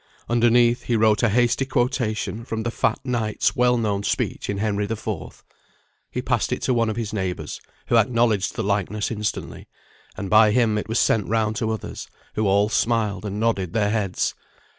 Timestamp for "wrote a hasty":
0.95-1.63